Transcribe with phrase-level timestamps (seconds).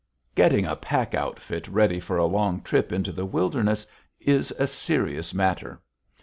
[0.33, 3.85] Getting a pack outfit ready for a long trip into the wilderness
[4.19, 5.79] is a serious matter.